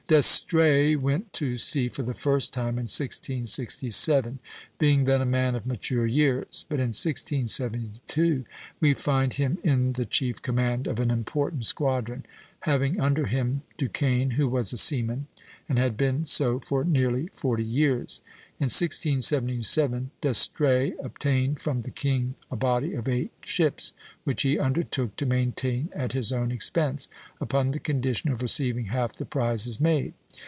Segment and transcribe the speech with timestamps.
[0.07, 4.39] D'Estrées went to sea for the first time in 1667,
[4.77, 8.43] being then a man of mature years; but in 1672
[8.81, 12.25] we find him in the chief command of an important squadron,
[12.67, 15.27] having under him Duquesne, who was a seaman,
[15.69, 18.19] and had been so for nearly forty years.
[18.59, 23.93] In 1677, D'Estrées obtained from the king a body of eight ships
[24.23, 27.07] which he undertook to maintain at his own expense,
[27.39, 30.13] upon the condition of receiving half the prizes made.